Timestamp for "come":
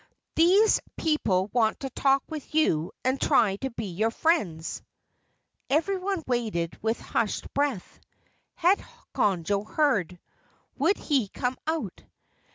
11.27-11.55